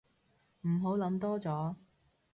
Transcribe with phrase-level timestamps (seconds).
[0.61, 1.75] 唔好諗多咗